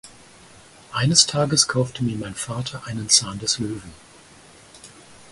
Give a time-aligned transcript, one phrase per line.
[0.93, 3.93] Eines Tages kaufte mir mein Vater einen Zahn des Löwen.